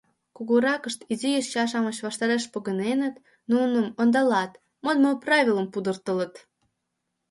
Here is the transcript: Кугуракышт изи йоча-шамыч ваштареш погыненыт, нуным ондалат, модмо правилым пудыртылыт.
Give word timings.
Кугуракышт 0.35 0.99
изи 1.11 1.29
йоча-шамыч 1.33 1.97
ваштареш 2.05 2.43
погыненыт, 2.53 3.15
нуным 3.51 3.87
ондалат, 4.01 4.51
модмо 4.83 5.11
правилым 5.23 5.67
пудыртылыт. 5.73 6.33